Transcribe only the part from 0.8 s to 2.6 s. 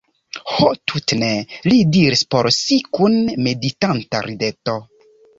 tute ne, li diris por